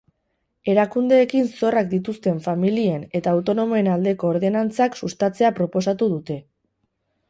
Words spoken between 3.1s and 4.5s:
eta autonomoen aldeko